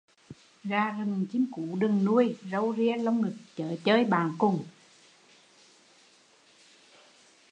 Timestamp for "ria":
2.77-2.95